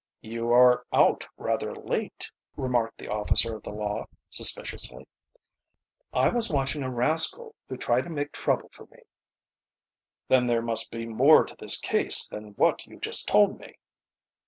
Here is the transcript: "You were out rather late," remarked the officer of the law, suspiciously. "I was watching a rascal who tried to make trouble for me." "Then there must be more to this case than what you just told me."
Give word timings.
"You 0.21 0.47
were 0.47 0.83
out 0.91 1.27
rather 1.37 1.75
late," 1.75 2.31
remarked 2.55 2.97
the 2.97 3.07
officer 3.07 3.55
of 3.55 3.61
the 3.61 3.69
law, 3.71 4.07
suspiciously. 4.31 5.07
"I 6.11 6.29
was 6.29 6.49
watching 6.49 6.81
a 6.81 6.89
rascal 6.89 7.53
who 7.69 7.77
tried 7.77 8.05
to 8.05 8.09
make 8.09 8.31
trouble 8.31 8.69
for 8.69 8.87
me." 8.87 9.03
"Then 10.27 10.47
there 10.47 10.63
must 10.63 10.89
be 10.89 11.05
more 11.05 11.43
to 11.45 11.55
this 11.55 11.79
case 11.79 12.27
than 12.27 12.55
what 12.55 12.87
you 12.87 12.97
just 12.97 13.27
told 13.27 13.59
me." 13.59 13.77